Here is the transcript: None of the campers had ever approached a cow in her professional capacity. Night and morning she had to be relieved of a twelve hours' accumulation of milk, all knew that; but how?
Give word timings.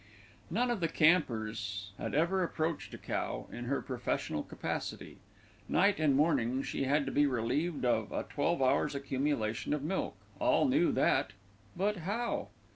None 0.49 0.71
of 0.71 0.79
the 0.79 0.87
campers 0.87 1.91
had 1.99 2.15
ever 2.15 2.41
approached 2.43 2.91
a 2.95 2.97
cow 2.97 3.45
in 3.51 3.65
her 3.65 3.83
professional 3.83 4.41
capacity. 4.41 5.19
Night 5.69 5.99
and 5.99 6.15
morning 6.15 6.63
she 6.63 6.85
had 6.85 7.05
to 7.05 7.11
be 7.11 7.27
relieved 7.27 7.85
of 7.85 8.11
a 8.11 8.23
twelve 8.23 8.63
hours' 8.63 8.95
accumulation 8.95 9.75
of 9.75 9.83
milk, 9.83 10.15
all 10.39 10.67
knew 10.67 10.91
that; 10.91 11.33
but 11.77 11.97
how? 11.97 12.47